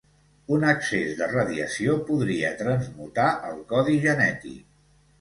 Un 0.55 0.63
excés 0.69 1.11
de 1.19 1.27
radiació 1.33 1.99
podria 2.09 2.51
transmutar 2.65 3.31
el 3.53 3.65
codi 3.75 4.03
genètic. 4.11 4.63